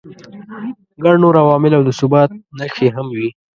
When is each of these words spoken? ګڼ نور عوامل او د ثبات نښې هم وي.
ګڼ 1.03 1.15
نور 1.23 1.35
عوامل 1.43 1.71
او 1.77 1.83
د 1.85 1.89
ثبات 1.99 2.29
نښې 2.57 2.87
هم 2.95 3.07
وي. 3.17 3.27